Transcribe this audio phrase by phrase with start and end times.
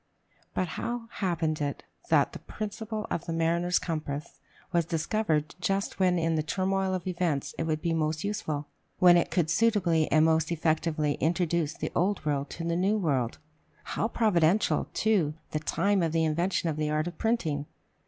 [0.55, 4.39] But how happened it that the principle of the mariner's compass
[4.71, 8.67] was discovered just when in the turmoil of events it would be most useful
[8.97, 12.17] when it could suitably and most effectively introduce the old
[12.49, 13.37] to the new world?
[13.83, 17.67] How providential, too, the time of the invention of the art of printing!